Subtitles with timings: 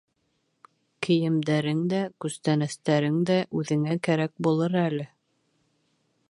[1.07, 5.07] Кейемдәрең дә, күстәнәстәрең дә үҙеңә кәрәк булыр әле.